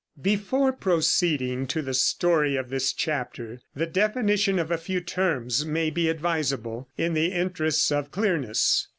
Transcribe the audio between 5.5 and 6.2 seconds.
may be